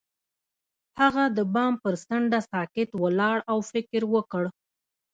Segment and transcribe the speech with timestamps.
[0.99, 4.43] هغه د بام پر څنډه ساکت ولاړ او فکر وکړ.